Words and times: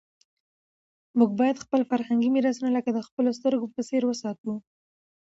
موږ 1.17 1.29
باید 1.39 1.61
خپل 1.63 1.81
فرهنګي 1.91 2.29
میراثونه 2.31 2.69
لکه 2.77 2.89
د 2.93 2.99
خپلو 3.07 3.29
سترګو 3.39 3.65
په 3.75 3.81
څېر 3.89 4.01
وساتو. 4.07 4.53